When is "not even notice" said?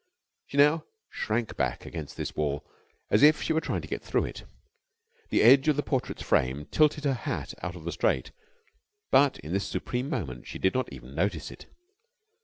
10.73-11.51